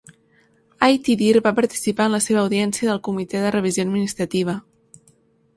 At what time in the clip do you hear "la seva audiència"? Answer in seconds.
2.17-2.89